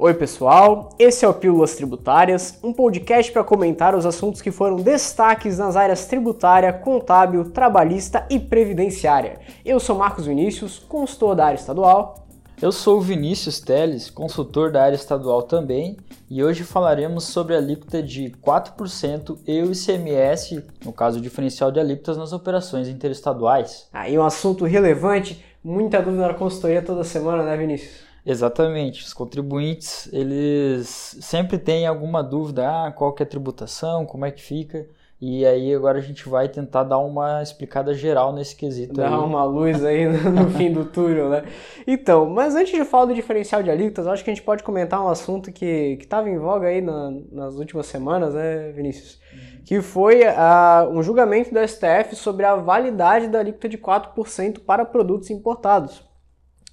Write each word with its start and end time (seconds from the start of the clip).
Oi, 0.00 0.14
pessoal. 0.14 0.90
Esse 0.96 1.24
é 1.24 1.28
o 1.28 1.34
Pílulas 1.34 1.74
Tributárias, 1.74 2.56
um 2.62 2.72
podcast 2.72 3.32
para 3.32 3.42
comentar 3.42 3.96
os 3.96 4.06
assuntos 4.06 4.40
que 4.40 4.52
foram 4.52 4.76
destaques 4.76 5.58
nas 5.58 5.74
áreas 5.74 6.06
tributária, 6.06 6.72
contábil, 6.72 7.50
trabalhista 7.50 8.24
e 8.30 8.38
previdenciária. 8.38 9.40
Eu 9.64 9.80
sou 9.80 9.98
Marcos 9.98 10.26
Vinícius, 10.26 10.78
consultor 10.78 11.34
da 11.34 11.46
área 11.46 11.58
estadual. 11.58 12.28
Eu 12.62 12.70
sou 12.70 12.98
o 12.98 13.00
Vinícius 13.00 13.58
Teles, 13.58 14.08
consultor 14.08 14.70
da 14.70 14.84
área 14.84 14.94
estadual 14.94 15.42
também, 15.42 15.96
e 16.30 16.44
hoje 16.44 16.62
falaremos 16.62 17.24
sobre 17.24 17.56
a 17.56 17.58
alíquota 17.58 18.00
de 18.00 18.32
4% 18.40 19.36
e 19.48 19.62
o 19.62 19.72
ICMS, 19.72 20.64
no 20.84 20.92
caso 20.92 21.18
o 21.18 21.22
diferencial 21.22 21.72
de 21.72 21.80
alíquotas 21.80 22.16
nas 22.16 22.32
operações 22.32 22.86
interestaduais. 22.86 23.88
Aí 23.92 24.16
um 24.16 24.22
assunto 24.22 24.64
relevante, 24.64 25.44
muita 25.62 26.00
dúvida 26.00 26.28
na 26.28 26.34
consultoria 26.34 26.82
toda 26.82 27.02
semana, 27.02 27.42
né, 27.42 27.56
Vinícius? 27.56 28.07
Exatamente. 28.28 29.02
Os 29.02 29.14
contribuintes, 29.14 30.06
eles 30.12 31.16
sempre 31.18 31.56
têm 31.56 31.86
alguma 31.86 32.22
dúvida, 32.22 32.68
ah, 32.68 32.92
qual 32.92 33.14
que 33.14 33.22
é 33.22 33.26
a 33.26 33.28
tributação, 33.28 34.04
como 34.04 34.26
é 34.26 34.30
que 34.30 34.42
fica. 34.42 34.86
E 35.20 35.44
aí 35.46 35.74
agora 35.74 35.98
a 35.98 36.02
gente 36.02 36.28
vai 36.28 36.48
tentar 36.48 36.84
dar 36.84 36.98
uma 36.98 37.42
explicada 37.42 37.92
geral 37.94 38.32
nesse 38.32 38.54
quesito. 38.54 38.92
Dar 38.92 39.08
aí. 39.08 39.18
uma 39.18 39.44
luz 39.44 39.82
aí 39.82 40.06
no 40.06 40.48
fim 40.56 40.70
do 40.70 40.84
túnel, 40.84 41.30
né? 41.30 41.44
Então, 41.86 42.28
mas 42.28 42.54
antes 42.54 42.72
de 42.72 42.84
falar 42.84 43.06
do 43.06 43.14
diferencial 43.14 43.62
de 43.62 43.70
alíquotas, 43.70 44.06
acho 44.06 44.22
que 44.22 44.30
a 44.30 44.34
gente 44.34 44.44
pode 44.44 44.62
comentar 44.62 45.02
um 45.02 45.08
assunto 45.08 45.50
que 45.50 45.98
estava 46.00 46.28
em 46.28 46.38
voga 46.38 46.68
aí 46.68 46.80
na, 46.82 47.10
nas 47.32 47.54
últimas 47.56 47.86
semanas, 47.86 48.34
né, 48.34 48.70
Vinícius? 48.72 49.18
Uhum. 49.32 49.62
Que 49.64 49.80
foi 49.80 50.20
uh, 50.20 50.88
um 50.90 51.02
julgamento 51.02 51.52
do 51.52 51.66
STF 51.66 52.14
sobre 52.14 52.44
a 52.44 52.54
validade 52.54 53.26
da 53.26 53.40
alíquota 53.40 53.68
de 53.68 53.78
4% 53.78 54.60
para 54.60 54.84
produtos 54.84 55.30
importados. 55.30 56.07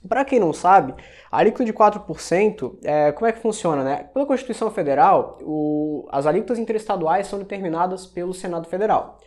Para 0.08 0.26
quem 0.26 0.40
não 0.40 0.54
sabe, 0.54 0.94
a 1.32 1.40
alíquota 1.40 1.66
de 1.66 1.74
4%, 1.74 2.78
é, 2.84 3.12
como 3.12 3.28
é 3.28 3.32
que 3.32 3.40
funciona? 3.40 3.84
Né? 3.84 4.10
Pela 4.14 4.26
Constituição 4.26 4.70
Federal, 4.72 5.38
o, 5.42 6.08
as 6.12 6.26
alíquotas 6.26 6.60
interestaduais 6.60 7.28
são 7.28 7.40
determinadas 7.40 8.06
pelo 8.06 8.34
Senado 8.34 8.68
Federal. 8.68 9.20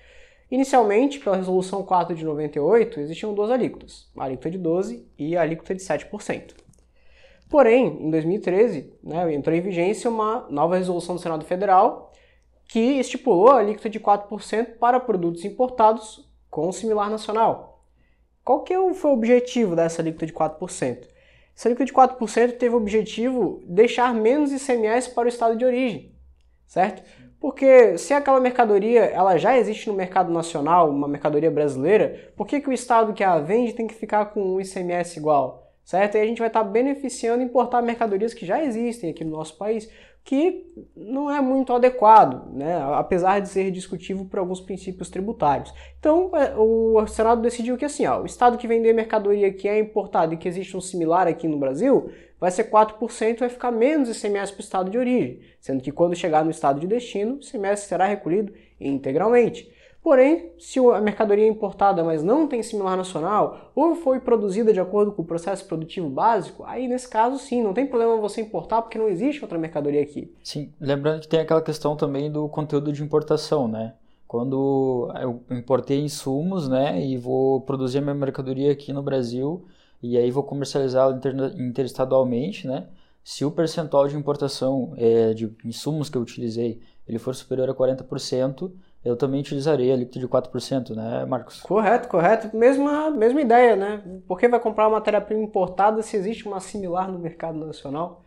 Inicialmente, 0.50 1.20
pela 1.20 1.36
Resolução 1.36 1.82
4 1.82 2.14
de 2.14 2.24
98, 2.24 3.00
existiam 3.00 3.34
duas 3.34 3.50
alíquotas, 3.50 4.10
a 4.16 4.24
alíquota 4.24 4.50
de 4.50 4.58
12% 4.58 5.04
e 5.18 5.36
a 5.36 5.42
alíquota 5.42 5.74
de 5.74 5.82
7%. 5.82 6.54
Porém, 7.50 7.86
em 8.00 8.10
2013, 8.10 8.92
né, 9.02 9.34
entrou 9.34 9.54
em 9.54 9.60
vigência 9.60 10.10
uma 10.10 10.46
nova 10.50 10.76
resolução 10.76 11.14
do 11.14 11.20
Senado 11.20 11.44
Federal 11.44 12.12
que 12.68 12.78
estipulou 12.78 13.50
a 13.50 13.58
alíquota 13.58 13.88
de 13.88 13.98
4% 13.98 14.78
para 14.78 15.00
produtos 15.00 15.44
importados 15.44 16.28
com 16.50 16.70
similar 16.70 17.10
nacional, 17.10 17.77
qual 18.48 18.62
que 18.62 18.72
é 18.72 18.94
foi 18.94 19.10
o 19.10 19.12
objetivo 19.12 19.76
dessa 19.76 20.00
alíquota 20.00 20.24
de 20.24 20.32
4%? 20.32 21.06
Essa 21.54 21.68
alíquota 21.68 21.84
de 21.84 21.92
4% 21.92 22.52
teve 22.56 22.74
o 22.74 22.78
objetivo 22.78 23.60
deixar 23.66 24.14
menos 24.14 24.50
ICMS 24.50 25.10
para 25.10 25.26
o 25.26 25.28
estado 25.28 25.54
de 25.54 25.66
origem, 25.66 26.14
certo? 26.66 27.02
Porque 27.38 27.98
se 27.98 28.14
aquela 28.14 28.40
mercadoria 28.40 29.04
ela 29.04 29.36
já 29.36 29.58
existe 29.58 29.86
no 29.86 29.92
mercado 29.92 30.32
nacional, 30.32 30.88
uma 30.88 31.06
mercadoria 31.06 31.50
brasileira, 31.50 32.32
por 32.34 32.46
que, 32.46 32.58
que 32.58 32.70
o 32.70 32.72
estado 32.72 33.12
que 33.12 33.22
a 33.22 33.38
vende 33.38 33.74
tem 33.74 33.86
que 33.86 33.94
ficar 33.94 34.24
com 34.32 34.54
um 34.54 34.58
ICMS 34.58 35.18
igual? 35.18 35.70
Certo? 35.84 36.16
E 36.16 36.20
a 36.22 36.24
gente 36.24 36.38
vai 36.38 36.48
estar 36.48 36.64
beneficiando 36.64 37.42
importar 37.42 37.82
mercadorias 37.82 38.32
que 38.32 38.46
já 38.46 38.64
existem 38.64 39.10
aqui 39.10 39.24
no 39.24 39.32
nosso 39.32 39.58
país 39.58 39.90
que 40.28 40.62
não 40.94 41.30
é 41.30 41.40
muito 41.40 41.72
adequado, 41.72 42.52
né? 42.52 42.76
apesar 42.92 43.40
de 43.40 43.48
ser 43.48 43.70
discutível 43.70 44.26
por 44.26 44.38
alguns 44.38 44.60
princípios 44.60 45.08
tributários. 45.08 45.72
Então, 45.98 46.30
é, 46.36 46.54
o 46.54 47.06
Senado 47.06 47.40
decidiu 47.40 47.78
que 47.78 47.84
assim, 47.86 48.04
ó, 48.04 48.20
o 48.20 48.26
estado 48.26 48.58
que 48.58 48.68
vender 48.68 48.92
mercadoria 48.92 49.50
que 49.50 49.66
é 49.66 49.78
importada 49.78 50.34
e 50.34 50.36
que 50.36 50.46
existe 50.46 50.76
um 50.76 50.82
similar 50.82 51.26
aqui 51.26 51.48
no 51.48 51.56
Brasil, 51.56 52.10
vai 52.38 52.50
ser 52.50 52.64
4%, 52.70 53.38
vai 53.38 53.48
ficar 53.48 53.70
menos 53.70 54.10
ICMS 54.10 54.52
para 54.52 54.60
o 54.60 54.64
estado 54.64 54.90
de 54.90 54.98
origem, 54.98 55.40
sendo 55.62 55.82
que 55.82 55.90
quando 55.90 56.14
chegar 56.14 56.44
no 56.44 56.50
estado 56.50 56.78
de 56.78 56.86
destino, 56.86 57.36
o 57.36 57.40
ICMS 57.40 57.86
será 57.86 58.04
recolhido 58.04 58.52
integralmente. 58.78 59.72
Porém, 60.02 60.52
se 60.58 60.78
a 60.78 61.00
mercadoria 61.00 61.44
é 61.44 61.48
importada, 61.48 62.02
mas 62.02 62.22
não 62.22 62.46
tem 62.46 62.62
similar 62.62 62.96
nacional, 62.96 63.72
ou 63.74 63.94
foi 63.94 64.20
produzida 64.20 64.72
de 64.72 64.80
acordo 64.80 65.12
com 65.12 65.22
o 65.22 65.24
processo 65.24 65.64
produtivo 65.66 66.08
básico, 66.08 66.64
aí 66.64 66.88
nesse 66.88 67.08
caso 67.08 67.38
sim, 67.38 67.62
não 67.62 67.74
tem 67.74 67.86
problema 67.86 68.16
você 68.16 68.40
importar 68.40 68.80
porque 68.80 68.96
não 68.96 69.08
existe 69.08 69.42
outra 69.42 69.58
mercadoria 69.58 70.00
aqui. 70.00 70.32
Sim, 70.42 70.72
lembrando 70.80 71.20
que 71.20 71.28
tem 71.28 71.40
aquela 71.40 71.60
questão 71.60 71.96
também 71.96 72.30
do 72.30 72.48
conteúdo 72.48 72.92
de 72.92 73.02
importação, 73.02 73.68
né? 73.68 73.94
Quando 74.26 75.10
eu 75.20 75.42
importei 75.56 76.00
insumos, 76.00 76.68
né, 76.68 77.02
e 77.02 77.16
vou 77.16 77.62
produzir 77.62 77.98
a 77.98 78.02
minha 78.02 78.14
mercadoria 78.14 78.70
aqui 78.72 78.92
no 78.92 79.02
Brasil, 79.02 79.66
e 80.02 80.16
aí 80.16 80.30
vou 80.30 80.42
comercializá-la 80.42 81.16
inter 81.16 81.34
interestadualmente, 81.58 82.66
né? 82.66 82.86
Se 83.24 83.44
o 83.44 83.50
percentual 83.50 84.06
de 84.08 84.16
importação 84.16 84.94
é, 84.96 85.34
de 85.34 85.54
insumos 85.64 86.08
que 86.08 86.16
eu 86.16 86.22
utilizei 86.22 86.80
ele 87.06 87.18
for 87.18 87.34
superior 87.34 87.68
a 87.70 87.74
40%, 87.74 88.70
eu 89.08 89.16
também 89.16 89.40
utilizarei 89.40 89.90
a 89.90 89.94
alíquota 89.94 90.18
de 90.18 90.28
4%, 90.28 90.94
né, 90.94 91.24
Marcos? 91.24 91.60
Correto, 91.60 92.08
correto. 92.08 92.56
Mesma, 92.56 93.10
mesma 93.10 93.40
ideia, 93.40 93.74
né? 93.74 94.02
Por 94.26 94.38
que 94.38 94.48
vai 94.48 94.60
comprar 94.60 94.84
uma 94.84 94.98
matéria-prima 94.98 95.42
importada 95.42 96.02
se 96.02 96.16
existe 96.16 96.46
uma 96.46 96.60
similar 96.60 97.10
no 97.10 97.18
mercado 97.18 97.58
nacional? 97.58 98.22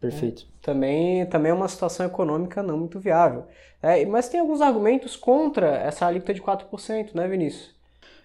Perfeito. 0.00 0.42
É, 0.42 0.46
também, 0.66 1.26
também 1.26 1.50
é 1.50 1.54
uma 1.54 1.68
situação 1.68 2.04
econômica 2.04 2.62
não 2.62 2.76
muito 2.76 2.98
viável. 2.98 3.46
É, 3.80 4.04
mas 4.06 4.28
tem 4.28 4.40
alguns 4.40 4.60
argumentos 4.60 5.16
contra 5.16 5.68
essa 5.76 6.06
alíquota 6.06 6.34
de 6.34 6.42
4%, 6.42 7.14
né, 7.14 7.28
Vinícius? 7.28 7.74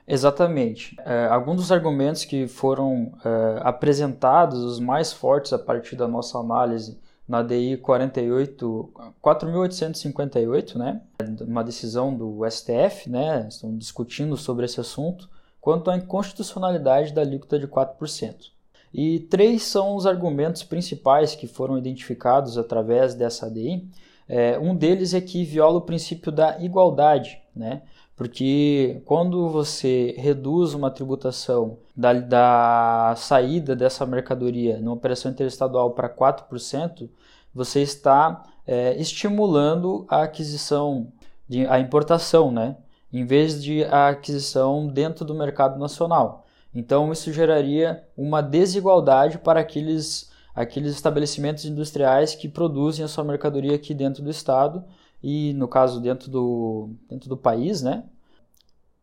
Exatamente. 0.07 0.95
É, 1.05 1.27
alguns 1.27 1.57
dos 1.57 1.71
argumentos 1.71 2.23
que 2.23 2.47
foram 2.47 3.11
é, 3.23 3.59
apresentados, 3.61 4.63
os 4.63 4.79
mais 4.79 5.11
fortes 5.11 5.51
a 5.51 5.59
partir 5.59 5.95
da 5.95 6.07
nossa 6.07 6.37
análise, 6.39 6.97
na 7.27 7.43
DI 7.43 7.77
48, 7.77 8.91
4.858, 9.21 10.75
né? 10.75 11.01
Uma 11.41 11.63
decisão 11.63 12.15
do 12.15 12.39
STF, 12.49 13.09
né? 13.09 13.47
Estão 13.49 13.75
discutindo 13.77 14.37
sobre 14.37 14.65
esse 14.65 14.79
assunto, 14.79 15.29
quanto 15.59 15.91
à 15.91 15.97
inconstitucionalidade 15.97 17.13
da 17.13 17.21
alíquota 17.21 17.59
de 17.59 17.67
4%. 17.67 18.35
E 18.93 19.19
três 19.19 19.63
são 19.63 19.95
os 19.95 20.05
argumentos 20.05 20.63
principais 20.63 21.35
que 21.35 21.47
foram 21.47 21.77
identificados 21.77 22.57
através 22.57 23.13
dessa 23.13 23.51
DI. 23.51 23.85
É, 24.29 24.57
um 24.57 24.75
deles 24.75 25.13
é 25.13 25.19
que 25.19 25.43
viola 25.43 25.77
o 25.77 25.81
princípio 25.81 26.31
da 26.31 26.57
igualdade, 26.61 27.41
né? 27.53 27.81
Porque 28.17 28.99
quando 29.05 29.47
você 29.47 30.15
reduz 30.17 30.73
uma 30.73 30.89
tributação 30.89 31.77
da, 31.95 32.13
da 32.13 33.13
saída 33.15 33.75
dessa 33.75 34.07
mercadoria 34.07 34.79
numa 34.79 34.95
operação 34.95 35.31
interestadual 35.31 35.91
para 35.91 36.09
4%, 36.09 37.07
você 37.53 37.83
está 37.83 38.43
é, 38.65 38.99
estimulando 38.99 40.03
a 40.09 40.23
aquisição, 40.23 41.13
de, 41.47 41.67
a 41.67 41.79
importação, 41.79 42.51
né? 42.51 42.77
em 43.13 43.23
vez 43.23 43.63
de 43.63 43.83
a 43.85 44.09
aquisição 44.09 44.87
dentro 44.87 45.23
do 45.23 45.35
mercado 45.35 45.79
nacional. 45.79 46.47
Então, 46.73 47.11
isso 47.11 47.31
geraria 47.31 48.03
uma 48.17 48.41
desigualdade 48.41 49.37
para 49.37 49.59
aqueles, 49.59 50.31
aqueles 50.55 50.91
estabelecimentos 50.91 51.65
industriais 51.65 52.33
que 52.33 52.49
produzem 52.49 53.05
a 53.05 53.07
sua 53.07 53.23
mercadoria 53.23 53.75
aqui 53.75 53.93
dentro 53.93 54.23
do 54.23 54.29
estado 54.31 54.83
e, 55.21 55.53
no 55.53 55.67
caso, 55.67 55.99
dentro 55.99 56.29
do, 56.29 56.89
dentro 57.09 57.29
do 57.29 57.37
país, 57.37 57.81
né? 57.81 58.03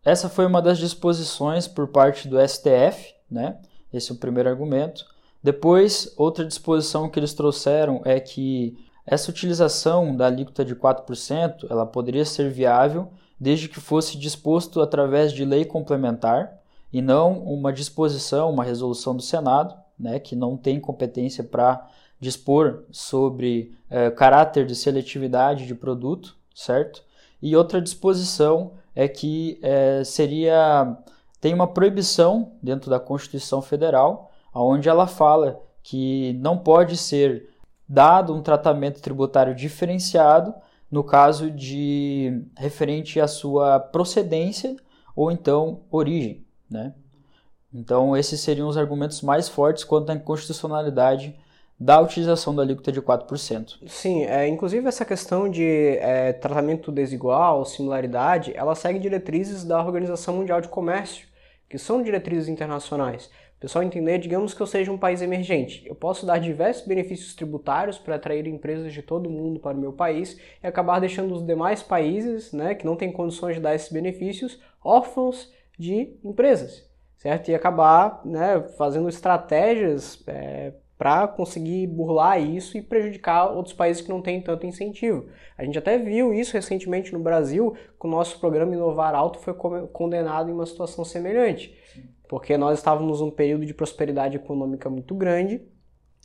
Essa 0.04 0.28
foi 0.28 0.46
uma 0.46 0.60
das 0.60 0.78
disposições 0.78 1.66
por 1.66 1.88
parte 1.88 2.28
do 2.28 2.36
STF, 2.46 3.14
né? 3.30 3.58
Esse 3.92 4.12
é 4.12 4.14
o 4.14 4.18
primeiro 4.18 4.48
argumento. 4.48 5.06
Depois, 5.42 6.12
outra 6.16 6.44
disposição 6.44 7.08
que 7.08 7.18
eles 7.18 7.34
trouxeram 7.34 8.02
é 8.04 8.18
que 8.20 8.76
essa 9.06 9.30
utilização 9.30 10.16
da 10.16 10.26
alíquota 10.26 10.64
de 10.64 10.74
4%, 10.74 11.66
ela 11.70 11.84
poderia 11.84 12.24
ser 12.24 12.50
viável 12.50 13.08
desde 13.38 13.68
que 13.68 13.80
fosse 13.80 14.16
disposto 14.16 14.80
através 14.80 15.32
de 15.32 15.44
lei 15.44 15.64
complementar 15.64 16.58
e 16.92 17.02
não 17.02 17.38
uma 17.40 17.72
disposição, 17.72 18.50
uma 18.50 18.64
resolução 18.64 19.14
do 19.14 19.22
Senado, 19.22 19.74
né, 19.98 20.18
que 20.18 20.34
não 20.34 20.56
tem 20.56 20.80
competência 20.80 21.44
para 21.44 21.86
dispor 22.24 22.84
sobre 22.90 23.76
é, 23.90 24.10
caráter 24.10 24.64
de 24.66 24.74
seletividade 24.74 25.66
de 25.66 25.74
produto, 25.74 26.36
certo? 26.54 27.02
E 27.40 27.54
outra 27.54 27.80
disposição 27.80 28.72
é 28.94 29.06
que 29.06 29.58
é, 29.62 30.02
seria 30.02 30.96
tem 31.40 31.52
uma 31.52 31.66
proibição 31.66 32.52
dentro 32.62 32.88
da 32.88 32.98
Constituição 32.98 33.60
Federal, 33.60 34.30
onde 34.54 34.88
ela 34.88 35.06
fala 35.06 35.60
que 35.82 36.32
não 36.40 36.56
pode 36.56 36.96
ser 36.96 37.50
dado 37.86 38.34
um 38.34 38.40
tratamento 38.40 39.02
tributário 39.02 39.54
diferenciado 39.54 40.54
no 40.90 41.04
caso 41.04 41.50
de 41.50 42.46
referente 42.56 43.20
à 43.20 43.28
sua 43.28 43.78
procedência 43.78 44.74
ou 45.14 45.30
então 45.30 45.82
origem, 45.90 46.46
né? 46.70 46.94
Então 47.72 48.16
esses 48.16 48.40
seriam 48.40 48.68
os 48.68 48.78
argumentos 48.78 49.20
mais 49.20 49.46
fortes 49.46 49.84
quanto 49.84 50.10
à 50.10 50.14
inconstitucionalidade 50.14 51.36
da 51.78 52.00
utilização 52.00 52.54
da 52.54 52.62
alíquota 52.62 52.92
de 52.92 53.02
4%. 53.02 53.78
Sim, 53.86 54.24
é, 54.24 54.46
inclusive 54.46 54.86
essa 54.86 55.04
questão 55.04 55.48
de 55.48 55.98
é, 55.98 56.32
tratamento 56.32 56.92
desigual, 56.92 57.64
similaridade, 57.64 58.52
ela 58.54 58.74
segue 58.74 58.98
diretrizes 58.98 59.64
da 59.64 59.84
Organização 59.84 60.36
Mundial 60.36 60.60
de 60.60 60.68
Comércio, 60.68 61.26
que 61.68 61.76
são 61.78 62.02
diretrizes 62.02 62.48
internacionais. 62.48 63.26
O 63.56 63.60
pessoal 63.64 63.82
entender, 63.82 64.18
digamos 64.18 64.52
que 64.52 64.60
eu 64.60 64.66
seja 64.66 64.92
um 64.92 64.98
país 64.98 65.22
emergente. 65.22 65.82
Eu 65.86 65.94
posso 65.94 66.26
dar 66.26 66.38
diversos 66.38 66.86
benefícios 66.86 67.34
tributários 67.34 67.98
para 67.98 68.16
atrair 68.16 68.46
empresas 68.46 68.92
de 68.92 69.02
todo 69.02 69.30
mundo 69.30 69.58
para 69.58 69.76
o 69.76 69.80
meu 69.80 69.92
país 69.92 70.38
e 70.62 70.66
acabar 70.66 71.00
deixando 71.00 71.34
os 71.34 71.44
demais 71.44 71.82
países, 71.82 72.52
né, 72.52 72.74
que 72.74 72.84
não 72.84 72.94
têm 72.94 73.10
condições 73.10 73.56
de 73.56 73.62
dar 73.62 73.74
esses 73.74 73.90
benefícios, 73.90 74.60
órfãos 74.82 75.50
de 75.78 76.14
empresas, 76.22 76.88
certo? 77.16 77.50
E 77.50 77.54
acabar 77.54 78.20
né, 78.24 78.60
fazendo 78.76 79.08
estratégias 79.08 80.22
é, 80.26 80.74
para 80.96 81.26
conseguir 81.26 81.86
burlar 81.86 82.40
isso 82.40 82.78
e 82.78 82.82
prejudicar 82.82 83.50
outros 83.50 83.74
países 83.74 84.02
que 84.02 84.08
não 84.08 84.22
têm 84.22 84.40
tanto 84.40 84.66
incentivo. 84.66 85.26
A 85.58 85.64
gente 85.64 85.78
até 85.78 85.98
viu 85.98 86.32
isso 86.32 86.52
recentemente 86.52 87.12
no 87.12 87.18
Brasil, 87.18 87.74
que 88.00 88.06
o 88.06 88.10
nosso 88.10 88.38
programa 88.38 88.74
Inovar 88.74 89.14
Alto 89.14 89.38
foi 89.38 89.54
condenado 89.92 90.50
em 90.50 90.52
uma 90.52 90.66
situação 90.66 91.04
semelhante, 91.04 91.76
porque 92.28 92.56
nós 92.56 92.78
estávamos 92.78 93.20
num 93.20 93.30
período 93.30 93.66
de 93.66 93.74
prosperidade 93.74 94.36
econômica 94.36 94.88
muito 94.88 95.14
grande, 95.14 95.62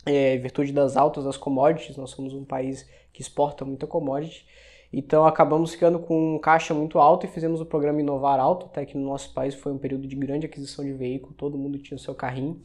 é, 0.06 0.34
em 0.34 0.40
virtude 0.40 0.72
das 0.72 0.96
altas 0.96 1.24
das 1.24 1.36
commodities, 1.36 1.96
nós 1.96 2.10
somos 2.10 2.32
um 2.32 2.44
país 2.44 2.88
que 3.12 3.20
exporta 3.20 3.64
muita 3.64 3.86
commodity, 3.86 4.46
então 4.92 5.24
acabamos 5.26 5.72
ficando 5.72 5.98
com 5.98 6.36
um 6.36 6.38
caixa 6.38 6.74
muito 6.74 6.98
alto 6.98 7.26
e 7.26 7.28
fizemos 7.28 7.60
o 7.60 7.66
programa 7.66 8.00
Inovar 8.00 8.40
Alto, 8.40 8.66
até 8.66 8.84
que 8.84 8.96
no 8.96 9.04
nosso 9.04 9.32
país 9.34 9.54
foi 9.54 9.72
um 9.72 9.78
período 9.78 10.08
de 10.08 10.16
grande 10.16 10.46
aquisição 10.46 10.84
de 10.84 10.92
veículo, 10.92 11.34
todo 11.34 11.58
mundo 11.58 11.78
tinha 11.78 11.96
o 11.96 12.00
seu 12.00 12.14
carrinho. 12.14 12.60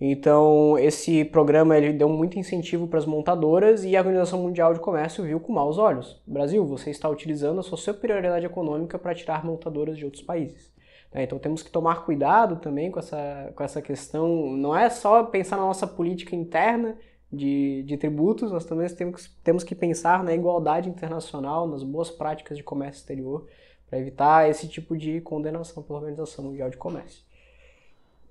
Então, 0.00 0.78
esse 0.78 1.26
programa 1.26 1.76
ele 1.76 1.92
deu 1.92 2.08
muito 2.08 2.38
incentivo 2.38 2.88
para 2.88 2.98
as 2.98 3.04
montadoras 3.04 3.84
e 3.84 3.94
a 3.94 4.00
Organização 4.00 4.40
Mundial 4.40 4.72
de 4.72 4.80
Comércio 4.80 5.24
viu 5.24 5.38
com 5.38 5.52
maus 5.52 5.76
olhos. 5.76 6.18
Brasil, 6.26 6.64
você 6.64 6.90
está 6.90 7.06
utilizando 7.06 7.60
a 7.60 7.62
sua 7.62 7.76
superioridade 7.76 8.46
econômica 8.46 8.98
para 8.98 9.14
tirar 9.14 9.44
montadoras 9.44 9.98
de 9.98 10.06
outros 10.06 10.22
países. 10.22 10.72
Né? 11.12 11.24
Então, 11.24 11.38
temos 11.38 11.62
que 11.62 11.70
tomar 11.70 12.06
cuidado 12.06 12.56
também 12.56 12.90
com 12.90 12.98
essa, 12.98 13.52
com 13.54 13.62
essa 13.62 13.82
questão. 13.82 14.50
Não 14.52 14.74
é 14.74 14.88
só 14.88 15.22
pensar 15.24 15.58
na 15.58 15.66
nossa 15.66 15.86
política 15.86 16.34
interna 16.34 16.96
de, 17.30 17.82
de 17.82 17.98
tributos, 17.98 18.50
nós 18.50 18.64
também 18.64 18.88
temos, 18.88 19.30
temos 19.44 19.62
que 19.62 19.74
pensar 19.74 20.24
na 20.24 20.34
igualdade 20.34 20.88
internacional, 20.88 21.68
nas 21.68 21.82
boas 21.82 22.10
práticas 22.10 22.56
de 22.56 22.64
comércio 22.64 23.00
exterior, 23.00 23.46
para 23.88 23.98
evitar 23.98 24.48
esse 24.48 24.66
tipo 24.66 24.96
de 24.96 25.20
condenação 25.20 25.82
pela 25.82 25.98
Organização 25.98 26.46
Mundial 26.46 26.70
de 26.70 26.78
Comércio. 26.78 27.22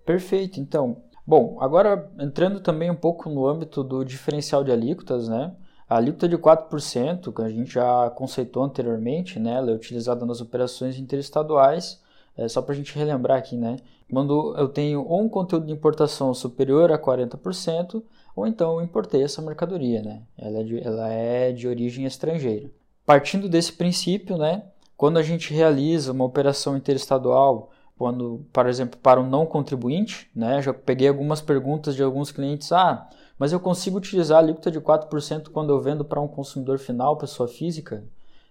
Perfeito. 0.04 0.60
Então, 0.60 1.04
Bom, 1.30 1.58
agora 1.60 2.10
entrando 2.20 2.60
também 2.60 2.90
um 2.90 2.96
pouco 2.96 3.30
no 3.30 3.48
âmbito 3.48 3.84
do 3.84 4.04
diferencial 4.04 4.64
de 4.64 4.72
alíquotas, 4.72 5.30
né? 5.30 5.54
A 5.88 5.98
alíquota 5.98 6.28
de 6.28 6.36
4%, 6.36 7.32
que 7.32 7.42
a 7.44 7.50
gente 7.50 7.72
já 7.72 8.10
conceitou 8.10 8.64
anteriormente, 8.64 9.40
né? 9.40 9.54
Ela 9.54 9.70
é 9.70 9.76
utilizada 9.76 10.26
nas 10.26 10.42
operações 10.42 10.98
interestaduais. 10.98 12.02
É, 12.36 12.48
só 12.48 12.64
para 12.64 12.74
a 12.74 12.76
gente 12.76 12.98
relembrar 12.98 13.38
aqui, 13.38 13.56
né? 13.56 13.78
Quando 14.12 14.56
eu 14.58 14.68
tenho 14.70 15.06
ou 15.08 15.22
um 15.22 15.30
conteúdo 15.30 15.68
de 15.68 15.72
importação 15.72 16.34
superior 16.34 16.92
a 16.92 16.98
40%, 16.98 18.02
ou 18.36 18.48
então 18.48 18.80
eu 18.80 18.82
importei 18.82 19.22
essa 19.22 19.40
mercadoria, 19.40 20.02
né? 20.02 20.24
Ela 20.36 20.62
é 20.62 20.64
de, 20.64 20.84
ela 20.84 21.10
é 21.10 21.52
de 21.52 21.68
origem 21.68 22.06
estrangeira. 22.06 22.72
Partindo 23.06 23.48
desse 23.48 23.74
princípio, 23.74 24.36
né? 24.36 24.64
Quando 24.98 25.18
a 25.18 25.22
gente 25.22 25.54
realiza 25.54 26.12
uma 26.12 26.26
operação 26.26 26.76
interestadual 26.76 27.70
quando, 28.00 28.46
por 28.54 28.66
exemplo, 28.66 28.98
para 28.98 29.20
um 29.20 29.30
não 29.30 29.46
contribuinte, 29.46 30.32
né? 30.34 30.62
Já 30.62 30.74
peguei 30.74 31.10
algumas 31.10 31.42
perguntas 31.42 31.94
de 31.94 32.02
alguns 32.02 32.32
clientes, 32.32 32.72
ah, 32.72 33.10
mas 33.38 33.52
eu 33.52 33.60
consigo 33.60 33.98
utilizar 33.98 34.38
a 34.38 34.42
alíquota 34.42 34.72
de 34.72 34.80
4% 34.80 35.50
quando 35.50 35.72
eu 35.72 35.82
vendo 35.82 36.06
para 36.06 36.22
um 36.22 36.28
consumidor 36.28 36.80
final, 36.80 37.18
pessoa 37.18 37.50
física? 37.50 38.06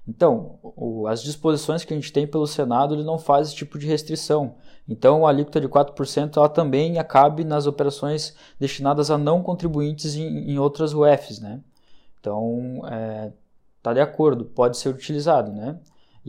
Então, 0.07 0.59
o, 0.63 1.07
as 1.07 1.23
disposições 1.23 1.83
que 1.83 1.95
a 1.95 1.97
gente 1.97 2.13
tem 2.13 2.27
pelo 2.27 2.47
Senado, 2.47 2.95
ele 2.95 3.05
não 3.05 3.19
faz 3.19 3.49
esse 3.49 3.57
tipo 3.57 3.79
de 3.79 3.87
restrição. 3.87 4.57
Então, 4.87 5.27
a 5.27 5.31
alíquota 5.31 5.59
de 5.63 5.69
4% 5.69 6.37
ela 6.37 6.49
também 6.51 6.99
acabe 6.99 7.43
nas 7.43 7.67
operações 7.67 8.37
destinadas 8.61 9.11
a 9.11 9.17
não 9.17 9.43
contribuintes 9.43 10.15
em, 10.15 10.51
em 10.51 10.59
outras 10.59 10.93
UFs, 10.93 11.41
né? 11.41 11.63
Então, 12.21 12.83
é, 12.87 13.33
tá 13.83 13.95
de 13.95 14.01
acordo, 14.01 14.45
pode 14.45 14.77
ser 14.77 14.91
utilizado, 14.91 15.51
né? 15.53 15.79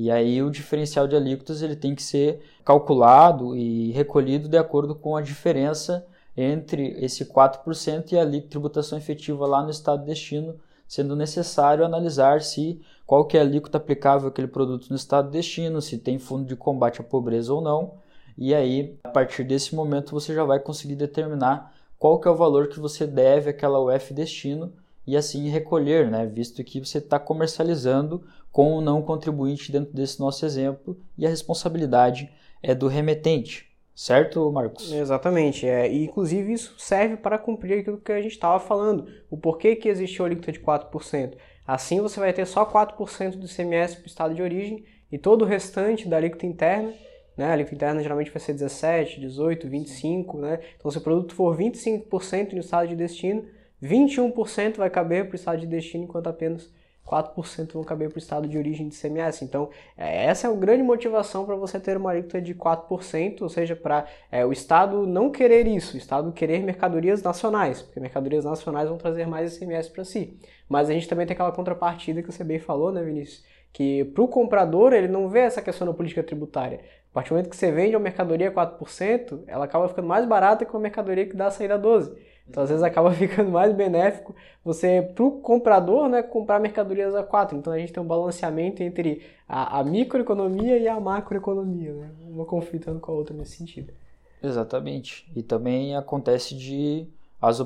E 0.02 0.10
aí 0.10 0.42
o 0.42 0.50
diferencial 0.50 1.10
de 1.10 1.16
alíquotas 1.18 1.62
ele 1.62 1.76
tem 1.76 1.94
que 1.94 2.02
ser 2.02 2.40
calculado 2.64 3.54
e 3.54 3.92
recolhido 3.92 4.48
de 4.48 4.58
acordo 4.58 4.96
com 4.96 5.18
a 5.18 5.22
diferença 5.22 6.08
entre 6.38 6.96
esse 7.04 7.26
4% 7.26 8.14
e 8.14 8.18
a 8.18 8.42
tributação 8.48 8.98
efetiva 8.98 9.46
lá 9.46 9.62
no 9.62 9.70
estado 9.70 10.00
de 10.00 10.06
destino, 10.06 10.56
sendo 10.88 11.18
necessário 11.18 11.84
analisar 11.84 12.42
se 12.42 12.80
qual 13.06 13.26
que 13.26 13.36
é 13.36 13.42
a 13.42 13.44
alíquota 13.44 13.78
aplicável 13.78 14.30
àquele 14.30 14.48
produto 14.48 14.90
no 14.90 14.96
estado 14.96 15.26
de 15.26 15.34
destino, 15.34 15.82
se 15.82 15.98
tem 15.98 16.18
fundo 16.18 16.46
de 16.46 16.56
combate 16.56 17.02
à 17.02 17.04
pobreza 17.04 17.54
ou 17.54 17.60
não. 17.60 17.96
E 18.38 18.56
aí, 18.56 18.98
a 19.04 19.10
partir 19.10 19.44
desse 19.44 19.76
momento, 19.76 20.12
você 20.12 20.34
já 20.34 20.46
vai 20.46 20.62
conseguir 20.62 20.96
determinar 20.96 21.74
qual 21.98 22.22
que 22.22 22.28
é 22.30 22.32
o 22.32 22.38
valor 22.38 22.70
que 22.70 22.80
você 22.80 23.06
deve 23.06 23.50
àquela 23.50 23.82
UF 23.82 24.14
destino 24.14 24.72
e 25.06 25.18
assim 25.18 25.50
recolher, 25.50 26.10
né, 26.10 26.26
visto 26.26 26.64
que 26.64 26.80
você 26.80 27.00
está 27.00 27.20
comercializando 27.20 28.24
com 28.52 28.74
o 28.74 28.82
não 28.82 29.02
contribuinte 29.02 29.72
dentro 29.72 29.94
desse 29.94 30.20
nosso 30.20 30.46
exemplo 30.46 30.98
e 31.18 31.26
a 31.26 31.30
responsabilidade 31.30 32.32
é 32.62 32.74
do 32.74 32.88
remetente. 32.88 33.68
Certo, 33.96 34.52
Marcos? 34.52 34.92
Exatamente. 34.92 35.68
É, 35.68 35.92
e, 35.92 36.06
inclusive, 36.06 36.54
isso 36.54 36.76
serve 36.78 37.18
para 37.18 37.38
cumprir 37.38 37.80
aquilo 37.80 37.98
que 37.98 38.12
a 38.12 38.22
gente 38.22 38.32
estava 38.32 38.60
falando. 38.60 39.08
O 39.30 39.38
porquê 39.38 39.76
que 39.76 39.90
existe 39.90 40.22
o 40.22 40.26
alíquota 40.26 40.52
de 40.52 40.60
4%. 40.60 41.34
Assim, 41.68 42.00
você 42.00 42.20
vai 42.20 42.32
ter 42.32 42.46
só 42.46 42.66
4% 42.66 43.36
do 43.36 43.46
ICMS 43.46 43.98
para 43.98 44.04
o 44.04 44.08
estado 44.08 44.34
de 44.34 44.42
origem 44.42 44.86
e 45.12 45.18
todo 45.18 45.42
o 45.42 45.46
restante 45.46 46.08
da 46.08 46.18
alíquota 46.18 46.46
interna 46.46 46.94
né? 47.40 47.46
A 47.46 47.54
alíquota 47.54 47.76
interna 47.76 48.04
geralmente 48.04 48.32
vai 48.32 48.42
ser 48.42 48.52
17, 48.52 49.22
18, 49.22 49.70
25, 49.70 50.38
né? 50.38 50.60
Então, 50.78 50.92
se 50.92 50.98
o 50.98 51.02
produto 51.02 51.34
for 51.34 51.56
25% 51.58 52.52
no 52.52 52.60
estado 52.60 52.90
de 52.90 52.98
destino, 52.98 53.46
21% 53.82 54.76
vai 54.76 54.90
caber 54.90 55.26
para 55.26 55.32
o 55.32 55.36
estado 55.36 55.62
de 55.62 55.66
destino, 55.66 56.04
enquanto 56.04 56.28
apenas 56.28 56.70
4% 57.10 57.74
vão 57.74 57.84
caber 57.84 58.10
para 58.10 58.18
o 58.18 58.20
estado 58.20 58.48
de 58.48 58.58
origem 58.58 58.88
de 58.88 58.96
CMS. 58.96 59.42
Então, 59.42 59.70
é, 59.98 60.26
essa 60.26 60.48
é 60.48 60.52
a 60.52 60.54
grande 60.54 60.84
motivação 60.84 61.46
para 61.46 61.56
você 61.56 61.80
ter 61.80 61.98
uma 61.98 62.12
alíquota 62.12 62.40
de 62.40 62.54
4%, 62.54 63.42
ou 63.42 63.50
seja, 63.50 63.76
para 63.76 64.06
é, 64.32 64.46
o 64.46 64.52
Estado 64.52 65.08
não 65.08 65.32
querer 65.32 65.68
isso, 65.68 65.96
o 65.96 65.98
Estado 65.98 66.32
querer 66.32 66.62
mercadorias 66.62 67.24
nacionais, 67.24 67.82
porque 67.82 68.00
mercadorias 68.00 68.46
nacionais 68.46 68.88
vão 68.88 68.98
trazer 68.98 69.26
mais 69.26 69.56
ICMS 69.56 69.90
para 69.90 70.04
si. 70.04 70.38
Mas 70.68 70.90
a 70.90 70.94
gente 70.94 71.08
também 71.08 71.26
tem 71.26 71.34
aquela 71.34 71.52
contrapartida 71.52 72.22
que 72.22 72.32
você 72.32 72.44
bem 72.44 72.60
falou, 72.60 72.92
né, 72.92 73.02
Vinícius? 73.02 73.44
Que 73.74 74.04
para 74.06 74.24
o 74.24 74.28
comprador, 74.28 74.94
ele 74.94 75.08
não 75.08 75.30
vê 75.30 75.40
essa 75.40 75.62
questão 75.62 75.88
da 75.88 75.94
política 75.94 76.24
tributária. 76.24 76.80
A 77.12 77.14
partir 77.14 77.30
do 77.30 77.34
momento 77.34 77.50
que 77.50 77.56
você 77.56 77.72
vende 77.72 77.96
uma 77.96 78.04
mercadoria 78.04 78.52
4%, 78.52 79.42
ela 79.48 79.66
acaba 79.66 79.90
ficando 79.90 80.08
mais 80.08 80.26
barata 80.26 80.64
que 80.64 80.72
uma 80.72 80.80
mercadoria 80.80 81.26
que 81.26 81.36
dá 81.36 81.48
a 81.48 81.52
saída 81.52 81.78
12%. 81.78 82.16
Então, 82.50 82.64
às 82.64 82.70
vezes, 82.70 82.84
acaba 82.84 83.12
ficando 83.14 83.52
mais 83.52 83.74
benéfico 83.74 84.36
você, 84.64 85.02
para 85.14 85.24
o 85.24 85.40
comprador, 85.40 86.10
né, 86.10 86.24
comprar 86.24 86.60
mercadorias 86.60 87.16
a 87.16 87.24
4. 87.24 87.58
Então, 87.58 87.72
a 87.72 87.78
gente 87.78 87.94
tem 87.94 88.02
um 88.02 88.08
balanceamento 88.08 88.82
entre 88.82 89.22
a, 89.48 89.80
a 89.80 89.84
microeconomia 89.84 90.78
e 90.78 90.88
a 90.88 91.00
macroeconomia, 91.00 91.94
né? 91.94 92.12
uma 92.28 92.46
conflitando 92.46 93.00
com 93.00 93.12
a 93.12 93.16
outra 93.16 93.36
nesse 93.36 93.58
sentido. 93.58 93.94
Exatamente. 94.42 95.30
E 95.36 95.44
também 95.44 95.96
acontece 95.96 96.56
de 96.56 97.08
as, 97.42 97.62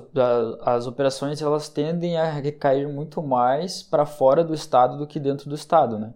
as 0.61 0.85
operações 0.85 1.41
elas 1.41 1.67
tendem 1.67 2.17
a 2.17 2.29
recair 2.29 2.87
muito 2.87 3.21
mais 3.23 3.81
para 3.81 4.05
fora 4.05 4.43
do 4.43 4.53
estado 4.53 4.97
do 4.97 5.07
que 5.07 5.19
dentro 5.19 5.49
do 5.49 5.55
estado, 5.55 5.97
né? 5.97 6.13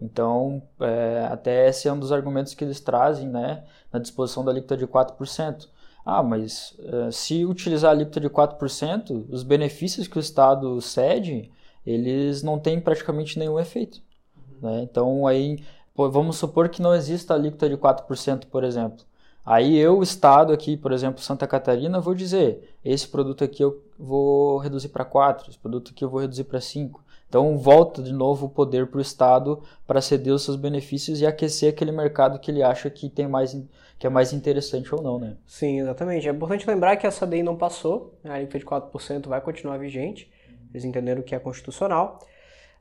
Então, 0.00 0.62
é, 0.80 1.28
até 1.30 1.68
esse 1.68 1.86
é 1.86 1.92
um 1.92 1.98
dos 1.98 2.12
argumentos 2.12 2.54
que 2.54 2.64
eles 2.64 2.80
trazem, 2.80 3.28
né, 3.28 3.64
na 3.92 3.98
disposição 3.98 4.44
da 4.44 4.50
alíquota 4.50 4.76
de 4.76 4.86
4%. 4.86 5.68
Ah, 6.04 6.22
mas 6.22 6.76
uh, 6.78 7.12
se 7.12 7.44
utilizar 7.44 7.90
a 7.90 7.94
alíquota 7.94 8.20
de 8.20 8.28
4%, 8.28 9.26
os 9.28 9.42
benefícios 9.42 10.08
que 10.08 10.18
o 10.18 10.20
Estado 10.20 10.80
cede, 10.80 11.50
eles 11.86 12.42
não 12.42 12.58
têm 12.58 12.80
praticamente 12.80 13.38
nenhum 13.38 13.58
efeito. 13.58 14.00
Uhum. 14.36 14.70
Né? 14.70 14.82
Então, 14.82 15.26
aí, 15.26 15.62
vamos 15.94 16.36
supor 16.36 16.68
que 16.68 16.82
não 16.82 16.94
exista 16.94 17.34
alíquota 17.34 17.68
de 17.68 17.76
4%, 17.76 18.46
por 18.46 18.64
exemplo. 18.64 19.04
Aí 19.44 19.76
eu, 19.76 20.02
Estado 20.02 20.52
aqui, 20.52 20.76
por 20.76 20.92
exemplo, 20.92 21.20
Santa 21.20 21.46
Catarina, 21.46 22.00
vou 22.00 22.14
dizer, 22.14 22.76
esse 22.84 23.08
produto 23.08 23.42
aqui 23.42 23.64
eu 23.64 23.82
vou 23.98 24.58
reduzir 24.58 24.88
para 24.88 25.04
4, 25.04 25.48
esse 25.48 25.58
produto 25.58 25.92
aqui 25.92 26.04
eu 26.04 26.10
vou 26.10 26.20
reduzir 26.20 26.44
para 26.44 26.60
5. 26.60 27.02
Então 27.28 27.56
volta 27.56 28.02
de 28.02 28.12
novo 28.12 28.46
o 28.46 28.50
poder 28.50 28.88
para 28.88 28.98
o 28.98 29.00
Estado 29.00 29.62
para 29.86 30.00
ceder 30.00 30.34
os 30.34 30.42
seus 30.42 30.56
benefícios 30.56 31.20
e 31.20 31.26
aquecer 31.26 31.72
aquele 31.72 31.92
mercado 31.92 32.38
que 32.38 32.50
ele 32.50 32.62
acha 32.62 32.90
que 32.90 33.08
tem 33.08 33.28
mais 33.28 33.56
que 34.00 34.06
é 34.06 34.10
mais 34.10 34.32
interessante 34.32 34.94
ou 34.94 35.02
não, 35.02 35.18
né? 35.18 35.36
Sim, 35.46 35.80
exatamente. 35.80 36.26
É 36.26 36.32
importante 36.32 36.66
lembrar 36.66 36.96
que 36.96 37.06
essa 37.06 37.26
DI 37.26 37.42
não 37.42 37.54
passou, 37.54 38.18
a 38.24 38.32
alíquota 38.32 38.58
de 38.58 38.64
4% 38.64 39.28
vai 39.28 39.42
continuar 39.42 39.76
vigente, 39.76 40.32
eles 40.72 40.86
entenderam 40.86 41.20
que 41.20 41.34
é 41.34 41.38
constitucional, 41.38 42.18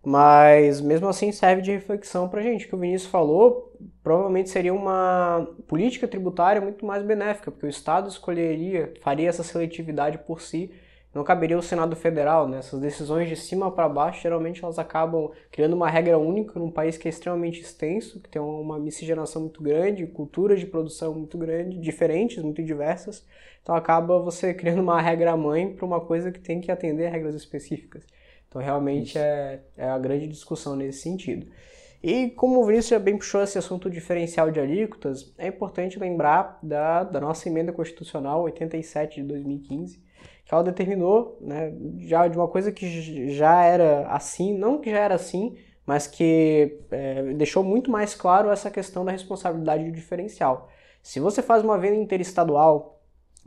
mas 0.02 0.80
mesmo 0.80 1.10
assim 1.10 1.34
serve 1.34 1.62
de 1.62 1.72
reflexão 1.72 2.30
para 2.30 2.40
a 2.40 2.44
gente. 2.44 2.66
O 2.66 2.70
que 2.70 2.76
o 2.76 2.80
Vinícius 2.80 3.12
falou 3.12 3.76
provavelmente 4.02 4.50
seria 4.50 4.74
uma 4.74 5.46
política 5.68 6.08
tributária 6.08 6.62
muito 6.62 6.86
mais 6.86 7.04
benéfica, 7.04 7.52
porque 7.52 7.66
o 7.66 7.70
Estado 7.70 8.08
escolheria, 8.08 8.94
faria 9.02 9.28
essa 9.28 9.44
seletividade 9.44 10.20
por 10.20 10.40
si 10.40 10.72
não 11.14 11.24
caberia 11.24 11.56
ao 11.56 11.62
Senado 11.62 11.96
Federal, 11.96 12.48
né? 12.48 12.60
Essas 12.60 12.80
decisões 12.80 13.28
de 13.28 13.36
cima 13.36 13.72
para 13.72 13.90
baixo, 13.90 14.22
geralmente 14.22 14.64
elas 14.64 14.78
acabam 14.78 15.32
criando 15.52 15.74
uma 15.74 15.90
regra 15.90 16.20
única 16.20 16.60
num 16.60 16.70
país 16.70 16.98
que 16.98 17.08
é 17.08 17.10
extremamente 17.10 17.62
extenso, 17.62 18.20
que 18.20 18.30
tem 18.30 18.42
uma 18.42 18.78
miscigenação 18.78 19.42
muito 19.42 19.64
grande, 19.64 20.06
culturas 20.06 20.60
de 20.60 20.68
produção 20.68 21.14
muito 21.14 21.38
grande, 21.38 21.80
diferentes, 21.80 22.44
muito 22.44 22.62
diversas. 22.62 23.26
Então 23.64 23.76
acaba 23.76 24.20
você 24.20 24.54
criando 24.56 24.82
uma 24.82 25.02
regra 25.02 25.36
mãe 25.36 25.74
para 25.74 25.86
uma 25.86 26.00
coisa 26.00 26.32
que 26.32 26.40
tem 26.40 26.62
que 26.62 26.72
atender 26.72 27.10
regras 27.10 27.34
específicas. 27.34 28.06
Então 28.48 28.62
realmente 28.62 29.18
é, 29.18 29.62
é 29.76 29.90
a 29.90 29.98
grande 29.98 30.28
discussão 30.28 30.76
nesse 30.76 31.02
sentido. 31.02 31.48
E 32.02 32.30
como 32.30 32.62
o 32.62 32.66
Vinícius 32.66 32.92
já 32.92 33.00
bem 33.00 33.18
puxou 33.18 33.44
esse 33.44 33.58
assunto 33.58 33.90
diferencial 33.90 34.50
de 34.52 34.60
alíquotas, 34.60 35.34
é 35.38 35.48
importante 35.48 36.00
lembrar 36.00 36.58
da, 36.64 37.04
da 37.04 37.20
nossa 37.20 37.50
emenda 37.50 37.74
constitucional 37.74 38.44
87 38.44 39.22
de 39.22 39.28
2015, 39.28 40.00
que 40.50 40.56
ela 40.56 40.64
determinou, 40.64 41.38
né, 41.40 41.72
já 42.00 42.28
de 42.28 42.36
uma 42.36 42.48
coisa 42.48 42.72
que 42.72 43.30
já 43.30 43.64
era 43.64 44.08
assim, 44.08 44.58
não 44.58 44.82
que 44.82 44.90
já 44.90 44.98
era 44.98 45.14
assim, 45.14 45.56
mas 45.86 46.08
que 46.08 46.80
é, 46.90 47.22
deixou 47.36 47.64
muito 47.64 47.92
mais 47.92 48.16
claro 48.16 48.50
essa 48.50 48.72
questão 48.72 49.06
da 49.06 49.12
responsabilidade 49.12 49.92
diferencial. 49.92 50.68
Se 51.04 51.20
você 51.20 51.44
faz 51.44 51.64
uma 51.64 51.78
venda 51.78 51.98
interestadual 51.98 53.00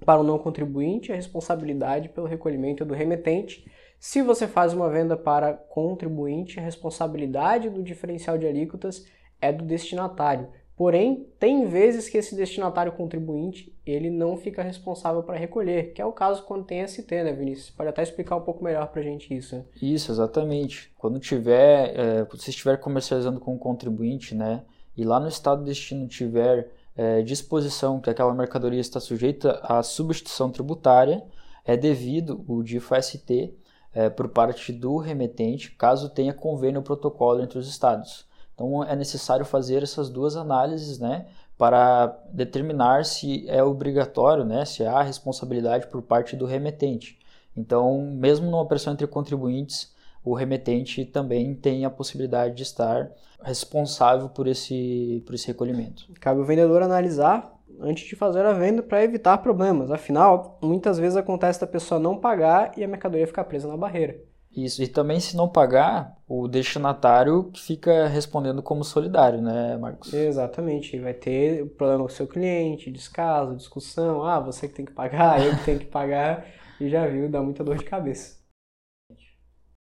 para 0.07 0.21
o 0.21 0.23
não 0.23 0.39
contribuinte, 0.39 1.11
a 1.11 1.17
responsabilidade 1.17 2.09
pelo 2.09 2.29
recolhimento 2.29 2.85
é 2.85 2.87
do 2.87 2.95
remetente. 2.95 3.69
Se 3.99 4.23
você 4.23 4.47
faz 4.47 4.73
uma 4.73 4.89
venda 4.89 5.17
para 5.17 5.55
contribuinte, 5.55 6.61
a 6.61 6.63
responsabilidade 6.63 7.69
do 7.69 7.83
diferencial 7.83 8.39
de 8.39 8.47
alíquotas 8.47 9.05
é 9.41 9.53
do 9.53 9.65
destinatário. 9.65 10.49
Porém, 10.77 11.27
tem 11.39 11.67
vezes 11.67 12.09
que 12.09 12.17
esse 12.17 12.35
destinatário 12.35 12.93
contribuinte 12.93 13.73
ele 13.85 14.11
não 14.11 14.37
fica 14.37 14.63
responsável 14.63 15.23
para 15.23 15.37
recolher, 15.37 15.93
que 15.93 16.01
é 16.01 16.07
o 16.07 16.13
caso 16.13 16.45
quando 16.45 16.65
tem 16.65 16.87
ST, 16.87 17.11
né, 17.11 17.33
Vinícius? 17.33 17.71
Pode 17.71 17.91
até 17.91 18.03
explicar 18.03 18.37
um 18.37 18.41
pouco 18.41 18.65
melhor 18.65 18.87
para 18.89 19.01
a 19.01 19.05
gente 19.05 19.35
isso. 19.35 19.57
Né? 19.57 19.65
Isso, 19.81 20.11
exatamente. 20.11 20.91
Quando 20.97 21.21
tiver, 21.21 21.95
é, 21.95 22.25
você 22.25 22.51
estiver 22.51 22.79
comercializando 22.79 23.39
com 23.39 23.55
o 23.55 23.59
contribuinte, 23.59 24.35
né, 24.35 24.63
e 24.97 25.05
lá 25.05 25.21
no 25.21 25.29
estado 25.29 25.61
de 25.61 25.67
destino 25.67 26.09
tiver 26.09 26.71
é, 26.97 27.23
disposição 27.23 28.01
que 28.01 28.11
aquela 28.11 28.35
mercadoria 28.35 28.81
está 28.81 28.99
sujeita 28.99 29.61
à 29.63 29.83
substituição 29.83 30.51
tributária, 30.51 31.23
é 31.65 31.77
devido 31.77 32.45
o 32.49 32.63
DIFA-ST 32.63 33.55
é, 33.95 34.09
por 34.09 34.29
parte 34.29 34.73
do 34.73 34.97
remetente, 34.97 35.71
caso 35.73 36.09
tenha 36.09 36.33
convênio 36.33 36.79
ou 36.79 36.85
protocolo 36.85 37.43
entre 37.43 37.59
os 37.59 37.69
estados. 37.69 38.27
Então 38.63 38.85
é 38.85 38.95
necessário 38.95 39.45
fazer 39.45 39.83
essas 39.83 40.09
duas 40.09 40.37
análises, 40.37 41.01
né, 41.01 41.27
para 41.59 42.17
determinar 42.33 43.05
se 43.05 43.45
é 43.49 43.63
obrigatório, 43.63 44.45
né, 44.45 44.65
se 44.65 44.85
há 44.85 45.03
responsabilidade 45.03 45.89
por 45.89 46.01
parte 46.01 46.37
do 46.37 46.47
remetente. 46.47 47.19
Então, 47.57 48.01
mesmo 48.13 48.47
numa 48.47 48.63
operação 48.63 48.93
entre 48.93 49.07
contribuintes, 49.09 49.93
o 50.25 50.33
remetente 50.33 51.05
também 51.05 51.57
tem 51.57 51.85
a 51.85 51.91
possibilidade 51.91 52.55
de 52.55 52.63
estar 52.63 53.11
responsável 53.43 54.29
por 54.29 54.47
esse, 54.47 55.25
por 55.27 55.35
esse 55.35 55.49
recolhimento. 55.49 56.07
Cabe 56.21 56.39
ao 56.39 56.47
vendedor 56.47 56.83
analisar 56.83 57.53
antes 57.81 58.09
de 58.09 58.15
fazer 58.15 58.47
a 58.47 58.53
venda 58.53 58.81
para 58.81 59.03
evitar 59.03 59.39
problemas. 59.39 59.91
Afinal, 59.91 60.57
muitas 60.63 60.99
vezes 60.99 61.17
acontece 61.17 61.61
da 61.61 61.67
pessoa 61.67 61.99
não 61.99 62.17
pagar 62.17 62.79
e 62.79 62.85
a 62.85 62.89
mercadoria 62.89 63.27
ficar 63.27 63.43
presa 63.43 63.67
na 63.67 63.77
barreira. 63.77 64.21
Isso, 64.55 64.83
e 64.83 64.87
também 64.87 65.19
se 65.19 65.35
não 65.35 65.49
pagar, 65.49 66.15
o 66.29 66.47
destinatário 66.47 67.51
fica 67.57 68.07
respondendo 68.07 68.63
como 68.63 68.85
solidário, 68.85 69.41
né, 69.41 69.79
Marcos? 69.79 70.13
Exatamente, 70.13 70.99
vai 70.99 71.15
ter 71.15 71.67
problema 71.71 72.01
com 72.01 72.11
o 72.11 72.15
seu 72.15 72.27
cliente, 72.27 72.91
descaso, 72.91 73.57
discussão, 73.57 74.23
ah, 74.23 74.39
você 74.39 74.69
que 74.69 74.75
tem 74.75 74.85
que 74.85 74.93
pagar, 74.93 75.43
eu 75.43 75.57
que 75.57 75.65
tenho 75.65 75.79
que 75.79 75.87
pagar, 75.87 76.47
e 76.79 76.91
já 76.91 77.07
viu, 77.07 77.31
dá 77.31 77.41
muita 77.41 77.65
dor 77.65 77.79
de 77.79 77.85
cabeça. 77.85 78.43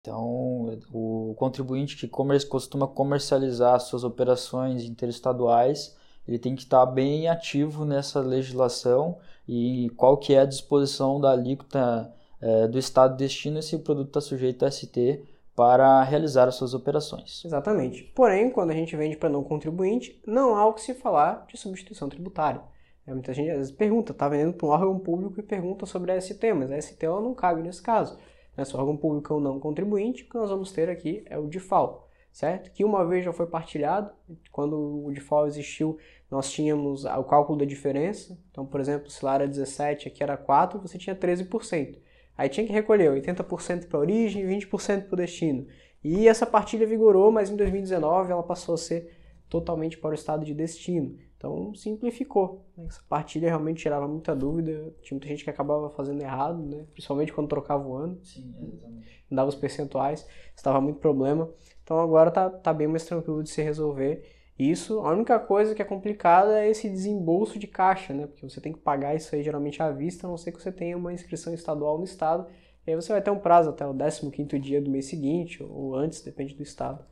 Então, 0.01 0.79
o 0.93 1.33
contribuinte 1.37 1.97
que 1.97 2.07
comer, 2.07 2.47
costuma 2.47 2.87
comercializar 2.87 3.79
suas 3.79 4.03
operações 4.03 4.83
interestaduais, 4.83 5.97
ele 6.27 6.37
tem 6.37 6.55
que 6.55 6.61
estar 6.61 6.85
bem 6.85 7.27
ativo 7.27 7.85
nessa 7.85 8.19
legislação 8.19 9.17
e 9.47 9.89
qual 9.97 10.15
que 10.15 10.33
é 10.35 10.41
a 10.41 10.45
disposição 10.45 11.19
da 11.19 11.31
alíquota 11.31 12.13
é, 12.41 12.67
do 12.67 12.79
estado 12.79 13.17
de 13.17 13.23
destino 13.23 13.61
se 13.61 13.75
o 13.75 13.79
produto 13.79 14.07
está 14.07 14.21
sujeito 14.21 14.65
a 14.65 14.71
ST 14.71 15.23
para 15.55 16.01
realizar 16.03 16.47
as 16.47 16.55
suas 16.55 16.73
operações. 16.73 17.43
Exatamente. 17.43 18.03
Porém, 18.15 18.49
quando 18.49 18.71
a 18.71 18.73
gente 18.73 18.95
vende 18.95 19.17
para 19.17 19.29
não 19.29 19.43
contribuinte, 19.43 20.21
não 20.25 20.55
há 20.55 20.65
o 20.65 20.73
que 20.73 20.81
se 20.81 20.93
falar 20.93 21.45
de 21.47 21.57
substituição 21.57 22.07
tributária. 22.07 22.61
É, 23.05 23.13
muita 23.13 23.33
gente 23.33 23.49
às 23.49 23.57
vezes 23.57 23.71
pergunta, 23.71 24.11
está 24.11 24.29
vendendo 24.29 24.53
para 24.53 24.67
um 24.67 24.71
órgão 24.71 24.99
público 24.99 25.39
e 25.39 25.43
pergunta 25.43 25.85
sobre 25.85 26.11
a 26.11 26.21
ST, 26.21 26.53
mas 26.53 26.71
a 26.71 26.81
ST 26.81 27.05
ela 27.05 27.19
não 27.19 27.33
cabe 27.33 27.61
nesse 27.61 27.81
caso. 27.81 28.17
Né? 28.55 28.63
Se 28.63 28.75
o 28.75 28.79
órgão 28.79 28.95
público 28.95 29.33
é 29.33 29.35
um 29.35 29.39
não 29.39 29.59
contribuinte, 29.59 30.23
o 30.23 30.29
que 30.29 30.37
nós 30.37 30.49
vamos 30.49 30.71
ter 30.71 30.89
aqui 30.89 31.23
é 31.25 31.37
o 31.37 31.47
DIFAL, 31.47 32.07
certo? 32.31 32.71
Que 32.71 32.85
uma 32.85 33.05
vez 33.05 33.25
já 33.25 33.33
foi 33.33 33.47
partilhado, 33.47 34.11
quando 34.51 35.05
o 35.05 35.11
DIFAL 35.11 35.47
existiu, 35.47 35.97
nós 36.29 36.51
tínhamos 36.51 37.03
o 37.03 37.23
cálculo 37.23 37.57
da 37.57 37.65
diferença. 37.65 38.37
Então, 38.51 38.65
por 38.65 38.79
exemplo, 38.79 39.09
se 39.09 39.25
lá 39.25 39.35
era 39.35 39.47
17, 39.47 40.07
aqui 40.07 40.21
era 40.21 40.37
4, 40.37 40.79
você 40.79 40.97
tinha 40.97 41.15
13%. 41.15 41.97
Aí 42.39 42.47
tinha 42.47 42.65
que 42.65 42.71
recolher 42.71 43.11
80% 43.11 43.89
para 43.89 43.97
a 43.97 43.99
origem 43.99 44.41
e 44.41 44.45
20% 44.45 45.07
para 45.07 45.13
o 45.13 45.17
destino. 45.17 45.67
E 46.01 46.25
essa 46.25 46.45
partilha 46.45 46.87
vigorou, 46.87 47.29
mas 47.33 47.49
em 47.49 47.57
2019 47.57 48.31
ela 48.31 48.41
passou 48.41 48.75
a 48.75 48.77
ser 48.77 49.13
totalmente 49.49 49.97
para 49.97 50.11
o 50.11 50.13
estado 50.13 50.45
de 50.45 50.53
destino. 50.53 51.17
Então 51.35 51.75
simplificou. 51.75 52.65
Né? 52.77 52.85
Essa 52.87 53.01
partilha 53.09 53.49
realmente 53.49 53.81
tirava 53.81 54.07
muita 54.07 54.33
dúvida. 54.33 54.71
Tinha 55.01 55.17
muita 55.17 55.27
gente 55.27 55.43
que 55.43 55.49
acabava 55.49 55.89
fazendo 55.89 56.21
errado, 56.21 56.63
né? 56.65 56.85
principalmente 56.93 57.33
quando 57.33 57.49
trocava 57.49 57.85
o 57.85 57.93
ano. 57.93 58.17
Sim, 58.23 58.55
exatamente. 58.73 59.25
Dava 59.29 59.49
os 59.49 59.55
percentuais, 59.55 60.25
estava 60.55 60.79
muito 60.79 61.01
problema. 61.01 61.49
Então 61.83 61.99
agora 61.99 62.31
tá, 62.31 62.49
tá 62.49 62.71
bem 62.71 62.87
mais 62.87 63.03
tranquilo 63.03 63.43
de 63.43 63.49
se 63.49 63.61
resolver. 63.61 64.23
Isso, 64.59 64.99
a 64.99 65.13
única 65.13 65.39
coisa 65.39 65.73
que 65.73 65.81
é 65.81 65.85
complicada 65.85 66.59
é 66.59 66.69
esse 66.69 66.89
desembolso 66.89 67.57
de 67.57 67.65
caixa, 67.65 68.13
né? 68.13 68.27
Porque 68.27 68.47
você 68.47 68.59
tem 68.59 68.73
que 68.73 68.79
pagar 68.79 69.15
isso 69.15 69.33
aí 69.33 69.41
geralmente 69.41 69.81
à 69.81 69.89
vista, 69.89 70.27
a 70.27 70.29
não 70.29 70.37
ser 70.37 70.51
que 70.51 70.61
você 70.61 70.69
tenha 70.69 70.97
uma 70.97 71.13
inscrição 71.13 71.53
estadual 71.53 71.97
no 71.97 72.03
estado. 72.03 72.45
E 72.85 72.91
aí 72.91 72.95
você 72.95 73.13
vai 73.13 73.21
ter 73.21 73.31
um 73.31 73.39
prazo 73.39 73.69
até 73.69 73.85
o 73.85 73.93
15º 73.93 74.59
dia 74.59 74.81
do 74.81 74.89
mês 74.91 75.05
seguinte, 75.05 75.63
ou 75.63 75.95
antes, 75.95 76.21
depende 76.21 76.55
do 76.55 76.61
estado, 76.61 77.05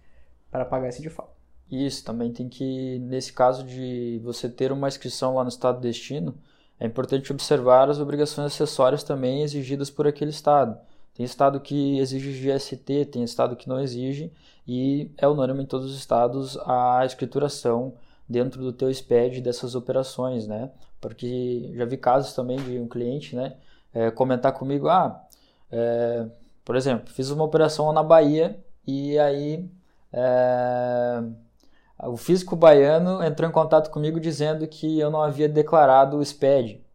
para 0.51 0.66
pagar 0.66 0.89
esse 0.89 1.01
de 1.01 1.10
fato. 1.10 1.32
Isso, 1.72 2.04
também 2.04 2.34
tem 2.34 2.50
que, 2.50 3.00
nesse 3.00 3.32
caso 3.32 3.63
de 3.63 4.20
você 4.25 4.50
ter 4.50 4.74
uma 4.74 4.89
inscrição 4.89 5.36
lá 5.36 5.44
no 5.44 5.50
estado 5.50 5.77
de 5.77 5.88
destino, 5.88 6.38
é 6.77 6.86
importante 6.86 7.32
observar 7.32 7.89
as 7.89 7.98
obrigações 7.98 8.48
acessórias 8.48 9.04
também 9.04 9.42
exigidas 9.42 9.89
por 9.89 10.06
aquele 10.06 10.32
estado. 10.32 10.77
Tem 11.18 11.26
estado 11.26 11.60
que 11.60 11.98
exige 11.98 12.32
GST, 12.32 13.06
tem 13.06 13.24
estado 13.24 13.56
que 13.56 13.68
não 13.68 13.80
exige, 13.80 14.32
e 14.68 15.12
é 15.18 15.28
unânime 15.28 15.64
em 15.64 15.66
todos 15.66 15.90
os 15.90 15.98
estados 15.98 16.56
a 16.60 17.04
escrituração 17.04 17.96
dentro 18.30 18.62
do 18.62 18.72
teu 18.72 18.94
SPED 18.94 19.42
dessas 19.42 19.74
operações, 19.74 20.46
né? 20.46 20.70
Porque 21.02 21.72
já 21.74 21.86
vi 21.86 21.98
casos 21.98 22.34
também 22.34 22.58
de 22.58 22.78
um 22.78 22.88
cliente, 22.88 23.36
né, 23.36 23.56
é, 23.92 24.12
comentar 24.12 24.52
comigo, 24.52 24.88
ah, 24.90 25.20
é, 25.72 26.28
por 26.64 26.76
exemplo, 26.76 27.12
fiz 27.12 27.32
uma 27.32 27.44
operação 27.46 27.92
na 27.92 28.04
Bahia 28.04 28.60
e 28.86 29.18
aí 29.18 29.68
é, 30.14 31.24
o 32.04 32.16
físico 32.16 32.56
baiano 32.56 33.24
entrou 33.24 33.50
em 33.50 33.52
contato 33.52 33.90
comigo 33.90 34.20
dizendo 34.20 34.68
que 34.68 35.00
eu 35.00 35.10
não 35.10 35.24
havia 35.24 35.50
declarado 35.50 36.18
o 36.18 36.24
SPED. 36.24 36.86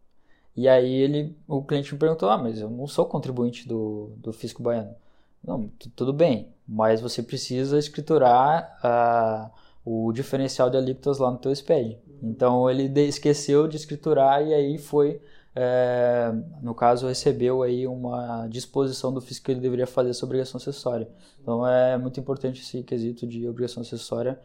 E 0.55 0.67
aí 0.67 0.93
ele, 0.93 1.35
o 1.47 1.63
cliente 1.63 1.93
me 1.93 1.99
perguntou, 1.99 2.29
ah, 2.29 2.37
mas 2.37 2.59
eu 2.59 2.69
não 2.69 2.87
sou 2.87 3.05
contribuinte 3.05 3.67
do, 3.67 4.11
do 4.17 4.31
físico 4.31 4.61
baiano. 4.61 4.95
Não, 5.43 5.69
tudo 5.95 6.13
bem, 6.13 6.53
mas 6.67 7.01
você 7.01 7.21
precisa 7.21 7.77
escriturar 7.77 8.79
uh, 8.83 9.51
o 9.83 10.13
diferencial 10.13 10.69
de 10.69 10.77
alíquotas 10.77 11.17
lá 11.17 11.31
no 11.31 11.37
teu 11.37 11.53
SPED. 11.53 11.97
Então 12.21 12.69
ele 12.69 12.83
esqueceu 13.01 13.67
de 13.67 13.75
escriturar 13.75 14.41
e 14.41 14.53
aí 14.53 14.77
foi, 14.77 15.21
é, 15.53 16.31
no 16.61 16.73
caso, 16.73 17.07
recebeu 17.07 17.61
aí 17.61 17.85
uma 17.85 18.47
disposição 18.47 19.13
do 19.13 19.19
fisco 19.19 19.45
que 19.45 19.51
ele 19.51 19.59
deveria 19.59 19.85
fazer 19.85 20.11
essa 20.11 20.25
obrigação 20.25 20.57
acessória. 20.57 21.09
Então 21.41 21.67
é 21.67 21.97
muito 21.97 22.19
importante 22.19 22.61
esse 22.61 22.81
quesito 22.83 23.27
de 23.27 23.47
obrigação 23.47 23.81
acessória 23.81 24.39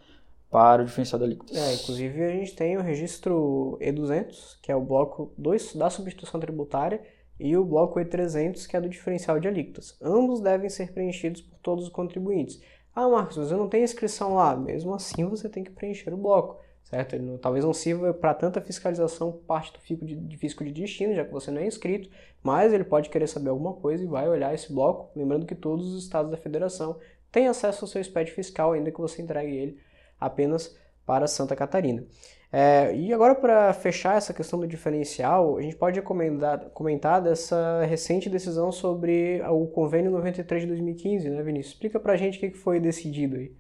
para 0.51 0.83
o 0.83 0.85
diferencial 0.85 1.19
de 1.19 1.25
alíquotas. 1.27 1.57
É, 1.57 1.75
inclusive 1.75 2.25
a 2.25 2.31
gente 2.31 2.55
tem 2.55 2.77
o 2.77 2.83
registro 2.83 3.79
E200, 3.81 4.59
que 4.63 4.73
é 4.73 4.77
o 4.77 4.81
bloco 4.81 5.33
2 5.37 5.77
da 5.77 5.91
substituição 5.91 6.41
tributária, 6.41 7.03
e 7.39 7.57
o 7.57 7.65
bloco 7.65 8.01
E300, 8.01 8.67
que 8.67 8.77
é 8.77 8.81
do 8.81 8.89
diferencial 8.89 9.39
de 9.39 9.47
alíquotas. 9.47 9.97
Ambos 10.03 10.41
devem 10.41 10.69
ser 10.69 10.93
preenchidos 10.93 11.41
por 11.41 11.59
todos 11.59 11.85
os 11.85 11.91
contribuintes. 11.91 12.61
Ah, 12.95 13.09
Marcos, 13.09 13.37
mas 13.37 13.53
eu 13.53 13.59
não 13.59 13.69
tenho 13.69 13.85
inscrição 13.85 14.35
lá. 14.35 14.57
Mesmo 14.57 14.93
assim, 14.93 15.25
você 15.25 15.49
tem 15.49 15.63
que 15.63 15.71
preencher 15.71 16.13
o 16.13 16.17
bloco, 16.17 16.61
certo? 16.83 17.15
Ele 17.15 17.27
não, 17.27 17.39
talvez 17.39 17.65
não 17.65 17.73
sirva 17.73 18.13
para 18.13 18.35
tanta 18.35 18.61
fiscalização 18.61 19.31
parte 19.47 19.73
do 19.73 19.79
fisco 19.79 20.05
de, 20.05 20.17
de, 20.17 20.37
fisco 20.37 20.65
de 20.65 20.73
destino, 20.73 21.15
já 21.15 21.25
que 21.25 21.31
você 21.31 21.51
não 21.53 21.61
é 21.61 21.67
inscrito, 21.67 22.11
mas 22.43 22.73
ele 22.73 22.83
pode 22.83 23.09
querer 23.09 23.29
saber 23.29 23.51
alguma 23.51 23.75
coisa 23.75 24.03
e 24.03 24.07
vai 24.07 24.29
olhar 24.29 24.53
esse 24.53 24.73
bloco, 24.73 25.17
lembrando 25.17 25.47
que 25.47 25.55
todos 25.55 25.95
os 25.95 26.03
estados 26.03 26.29
da 26.29 26.37
federação 26.37 26.99
têm 27.31 27.47
acesso 27.47 27.85
ao 27.85 27.89
seu 27.89 28.03
SPED 28.03 28.33
fiscal, 28.33 28.73
ainda 28.73 28.91
que 28.91 29.01
você 29.01 29.23
entregue 29.23 29.55
ele 29.55 29.88
apenas 30.21 30.77
para 31.07 31.27
Santa 31.27 31.57
Catarina. 31.57 32.05
É, 32.51 32.95
e 32.97 33.13
agora, 33.13 33.35
para 33.35 33.73
fechar 33.75 34.17
essa 34.17 34.33
questão 34.33 34.59
do 34.59 34.67
diferencial, 34.67 35.59
a 35.59 35.63
gente 35.63 35.77
pode 35.77 36.01
comentar, 36.01 37.21
dessa 37.21 37.85
recente 37.85 38.31
decisão 38.31 38.73
sobre 38.73 39.43
o 39.43 39.67
convênio 39.67 40.11
93 40.11 40.63
de 40.63 40.69
2015, 40.69 41.29
né, 41.29 41.43
Vinícius? 41.43 41.75
Explica 41.75 42.01
para 42.01 42.15
a 42.15 42.17
gente 42.17 42.39
o 42.39 42.41
que 42.41 42.57
foi 42.57 42.81
decidido 42.81 43.37
aí. 43.37 43.53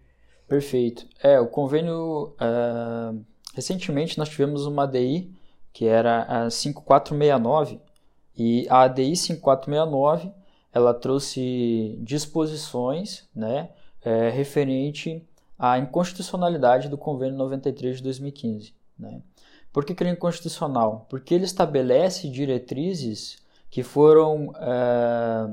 Perfeito. 0.46 1.06
É, 1.22 1.38
o 1.38 1.46
convênio. 1.46 2.34
Uh, 2.40 3.22
recentemente 3.54 4.16
nós 4.16 4.30
tivemos 4.30 4.66
uma 4.66 4.84
ADI 4.84 5.30
que 5.72 5.86
era 5.86 6.22
a 6.22 6.50
5469 6.50 7.80
e 8.36 8.66
a 8.70 8.82
ADI 8.82 9.14
5469 9.14 10.32
ela 10.72 10.94
trouxe 10.94 11.98
disposições 12.00 13.28
né, 13.34 13.70
é, 14.02 14.30
referente 14.30 15.26
à 15.58 15.78
inconstitucionalidade 15.78 16.88
do 16.88 16.96
convênio 16.96 17.36
93 17.36 17.96
de 17.96 18.02
2015. 18.04 18.72
Né? 18.98 19.20
Por 19.72 19.84
que, 19.84 19.94
que 19.94 20.02
ele 20.02 20.10
é 20.10 20.12
inconstitucional? 20.12 21.06
Porque 21.08 21.34
ele 21.34 21.44
estabelece 21.44 22.28
diretrizes 22.28 23.38
que 23.70 23.82
foram, 23.82 24.52
é, 24.56 25.50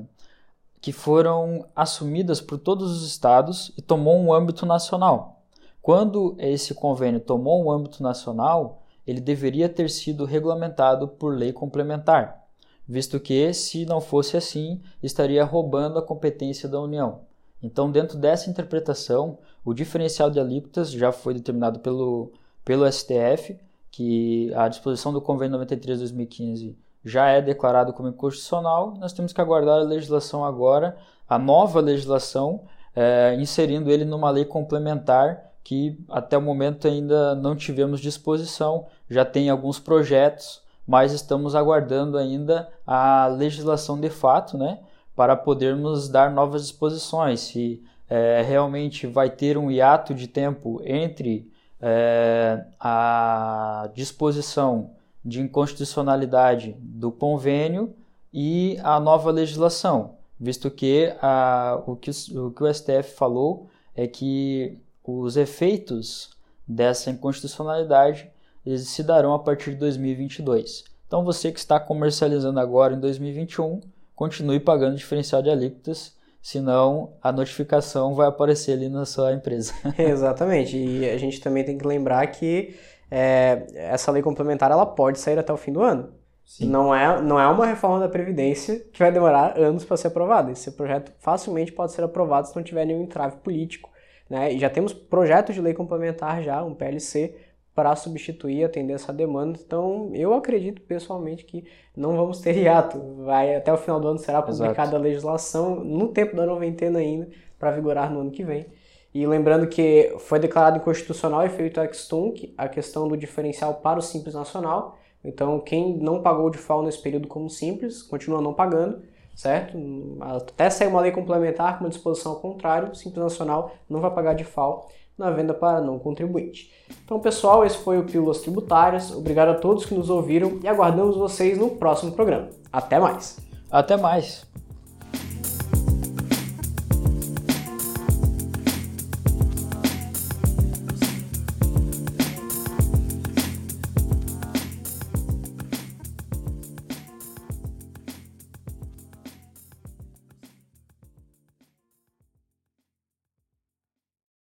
que 0.80 0.92
foram 0.92 1.66
assumidas 1.76 2.40
por 2.40 2.58
todos 2.58 2.92
os 2.92 3.08
estados 3.08 3.72
e 3.78 3.82
tomou 3.82 4.18
um 4.18 4.34
âmbito 4.34 4.66
nacional. 4.66 5.44
Quando 5.82 6.36
esse 6.40 6.74
convênio 6.74 7.20
tomou 7.20 7.64
um 7.64 7.72
âmbito 7.72 8.02
nacional, 8.02 8.82
ele 9.06 9.22
deveria 9.22 9.70
ter 9.70 9.90
sido 9.90 10.26
regulamentado 10.26 11.08
por 11.08 11.36
lei 11.36 11.54
complementar, 11.54 12.44
visto 12.88 13.20
que, 13.20 13.54
se 13.54 13.86
não 13.86 14.02
fosse 14.02 14.36
assim, 14.36 14.82
estaria 15.04 15.44
roubando 15.44 16.00
a 16.00 16.02
competência 16.02 16.68
da 16.68 16.80
União. 16.82 17.22
Então, 17.62 17.92
dentro 17.92 18.18
dessa 18.18 18.50
interpretação, 18.50 19.38
o 19.66 19.74
diferencial 19.74 20.30
de 20.30 20.40
alíquotas 20.40 20.92
já 20.92 21.12
foi 21.12 21.34
determinado 21.34 21.80
pelo, 21.80 22.32
pelo 22.64 22.90
STF, 22.90 23.58
que 23.90 24.54
a 24.54 24.68
disposição 24.68 25.12
do 25.12 25.20
Convênio 25.20 25.54
93 25.54 25.98
de 25.98 26.04
2015 26.04 26.78
já 27.04 27.28
é 27.30 27.42
declarado 27.42 27.92
como 27.92 28.10
inconstitucional. 28.10 28.96
Nós 29.00 29.12
temos 29.12 29.34
que 29.34 29.42
aguardar 29.42 29.80
a 29.80 29.84
legislação 29.84 30.46
agora, 30.46 30.98
a 31.28 31.40
nova 31.40 31.80
legislação, 31.80 32.62
é, 32.96 33.36
inserindo 33.40 33.90
ele 33.90 34.06
numa 34.06 34.30
lei 34.30 34.46
complementar 34.46 35.52
que 35.64 35.98
até 36.10 36.38
o 36.38 36.42
momento 36.42 36.88
ainda 36.88 37.34
não 37.34 37.56
tivemos 37.56 38.00
disposição. 38.00 38.86
Já 39.10 39.26
tem 39.26 39.50
alguns 39.50 39.80
projetos, 39.80 40.62
mas 40.86 41.12
estamos 41.12 41.56
aguardando 41.56 42.20
ainda 42.20 42.70
a 42.86 43.26
legislação 43.28 44.00
de 44.00 44.12
fato, 44.12 44.58
né, 44.58 44.80
para 45.16 45.36
podermos 45.36 46.08
dar 46.08 46.30
novas 46.30 46.62
disposições. 46.62 47.40
Se 47.40 47.84
é, 48.10 48.42
realmente 48.42 49.08
vai 49.08 49.30
ter 49.30 49.58
um 49.58 49.72
hiato 49.72 50.14
de 50.14 50.28
tempo 50.28 50.82
entre 50.84 51.52
é, 51.82 52.66
a 52.80 53.90
disposição 53.94 54.92
de 55.24 55.42
inconstitucionalidade 55.42 56.76
do 56.80 57.12
convênio 57.12 57.96
e 58.32 58.78
a 58.84 59.00
nova 59.00 59.32
legislação, 59.32 60.16
visto 60.40 60.70
que, 60.70 61.14
a, 61.22 61.82
o, 61.86 61.96
que 61.96 62.12
o 62.38 62.52
que 62.52 62.64
o 62.64 62.74
STF 62.74 63.16
falou 63.16 63.70
é 63.96 64.08
que 64.08 64.78
os 65.04 65.38
efeitos 65.38 66.32
dessa 66.68 67.10
inconstitucionalidade 67.10 68.30
eles 68.66 68.88
se 68.88 69.04
darão 69.04 69.34
a 69.34 69.40
partir 69.40 69.72
de 69.72 69.78
2022. 69.78 70.84
Então 71.08 71.24
você 71.24 71.52
que 71.52 71.60
está 71.60 71.80
comercializando 71.80 72.60
agora 72.60 72.96
em 72.96 73.00
2021, 73.00 73.82
continue 74.16 74.60
pagando 74.60 74.96
diferencial 74.96 75.42
de 75.42 75.50
alíquotas 75.50 76.15
senão 76.46 77.14
a 77.24 77.32
notificação 77.32 78.14
vai 78.14 78.28
aparecer 78.28 78.74
ali 78.74 78.88
na 78.88 79.04
sua 79.04 79.34
empresa. 79.34 79.74
Exatamente, 79.98 80.78
e 80.78 81.10
a 81.10 81.18
gente 81.18 81.42
também 81.42 81.64
tem 81.64 81.76
que 81.76 81.88
lembrar 81.88 82.28
que 82.28 82.76
é, 83.10 83.66
essa 83.74 84.12
lei 84.12 84.22
complementar 84.22 84.70
ela 84.70 84.86
pode 84.86 85.18
sair 85.18 85.40
até 85.40 85.52
o 85.52 85.58
fim 85.58 85.74
do 85.74 85.82
ano. 85.82 86.14
Sim. 86.46 86.70
Não 86.70 86.94
é, 86.94 87.20
não 87.20 87.40
é 87.40 87.48
uma 87.48 87.66
reforma 87.66 88.00
da 88.00 88.08
Previdência 88.08 88.80
que 88.94 89.00
vai 89.00 89.12
demorar 89.12 89.58
anos 89.58 89.84
para 89.84 89.98
ser 89.98 90.10
aprovada. 90.10 90.52
Esse 90.52 90.70
projeto 90.74 91.12
facilmente 91.18 91.72
pode 91.72 91.94
ser 91.94 92.04
aprovado 92.04 92.48
se 92.48 92.56
não 92.56 92.62
tiver 92.62 92.86
nenhum 92.86 93.02
entrave 93.02 93.38
político. 93.38 93.90
Né? 94.30 94.54
E 94.54 94.60
já 94.60 94.70
temos 94.70 94.94
projetos 94.94 95.56
de 95.56 95.62
lei 95.62 95.74
complementar 95.74 96.44
já, 96.44 96.64
um 96.64 96.76
PLC, 96.76 97.36
para 97.76 97.94
substituir, 97.98 98.64
atender 98.64 98.94
essa 98.94 99.12
demanda. 99.12 99.60
Então, 99.64 100.10
eu 100.14 100.34
acredito 100.34 100.82
pessoalmente 100.82 101.44
que 101.44 101.66
não 101.96 102.16
vamos 102.16 102.40
ter 102.40 102.56
hiato. 102.56 102.98
Vai 103.26 103.54
até 103.54 103.72
o 103.72 103.78
final 103.78 104.00
do 104.00 104.08
ano 104.08 104.18
será 104.18 104.42
publicada 104.42 104.82
Exato. 104.84 104.96
a 104.96 105.00
legislação 105.00 105.84
no 105.84 106.08
tempo 106.08 106.38
da 106.38 106.46
noventena 106.46 107.00
ainda 107.00 107.28
para 107.60 107.72
vigorar 107.72 108.10
no 108.10 108.22
ano 108.22 108.32
que 108.32 108.46
vem. 108.46 108.66
E 109.14 109.28
lembrando 109.28 109.68
que 109.68 110.16
foi 110.20 110.40
declarado 110.40 110.78
inconstitucional 110.78 111.46
e 111.46 111.50
feito 111.50 111.80
ex-tunc 111.82 112.54
a 112.58 112.70
questão 112.70 113.08
do 113.10 113.18
diferencial 113.18 113.76
para 113.76 114.00
o 114.00 114.02
Simples 114.02 114.36
Nacional. 114.36 114.98
Então, 115.22 115.60
quem 115.60 115.98
não 115.98 116.22
pagou 116.22 116.50
de 116.50 116.58
FAO 116.58 116.82
nesse 116.82 117.02
período 117.02 117.28
como 117.28 117.50
Simples, 117.50 118.02
continua 118.04 118.42
não 118.42 118.54
pagando, 118.54 119.02
certo? 119.36 119.78
Até 120.22 120.70
sair 120.70 120.88
uma 120.88 121.02
lei 121.02 121.12
complementar 121.12 121.78
com 121.78 121.84
uma 121.84 121.90
disposição 121.90 122.34
ao 122.34 122.40
contrário, 122.40 122.92
o 122.92 122.96
Simples 122.96 123.22
Nacional 123.22 123.72
não 123.90 124.00
vai 124.00 124.14
pagar 124.14 124.34
de 124.34 124.46
FAO 124.46 124.88
na 125.18 125.32
venda 125.32 125.54
para 125.54 125.82
não 125.82 125.98
contribuinte. 125.98 126.72
Então, 127.04 127.20
pessoal, 127.20 127.66
esse 127.66 127.78
foi 127.78 127.98
o 127.98 128.04
Pílulas 128.04 128.42
Tributárias. 128.42 129.12
Obrigado 129.12 129.50
a 129.50 129.56
todos 129.56 129.86
que 129.86 129.96
nos 129.96 130.10
ouviram 130.10 130.60
e 130.62 130.68
aguardamos 130.68 131.16
vocês 131.16 131.58
no 131.58 131.72
próximo 131.72 132.12
programa. 132.12 132.50
Até 132.72 133.00
mais! 133.00 133.38
Até 133.72 133.98
mais! 133.98 134.46